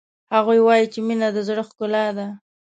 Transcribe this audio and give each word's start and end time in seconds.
هغوی 0.35 0.59
وایي 0.63 0.85
چې 0.93 0.99
مینه 1.07 1.27
د 1.31 1.37
زړه 1.47 1.63
ښکلا 1.69 2.05
ده 2.17 2.27